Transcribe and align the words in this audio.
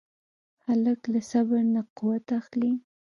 هلک 0.65 1.01
له 1.13 1.19
صبر 1.31 1.61
نه 1.73 1.81
قوت 1.97 2.25
اخلي. 2.39 2.73